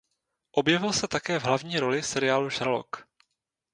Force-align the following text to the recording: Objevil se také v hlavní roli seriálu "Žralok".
Objevil 0.51 0.93
se 0.93 1.07
také 1.07 1.39
v 1.39 1.43
hlavní 1.43 1.79
roli 1.79 2.03
seriálu 2.03 2.49
"Žralok". 2.49 3.07